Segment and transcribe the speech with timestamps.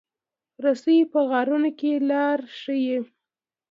[0.63, 2.99] رسۍ په غارونو کې لار ښيي.